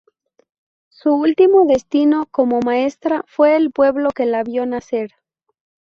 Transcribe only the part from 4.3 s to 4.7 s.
vio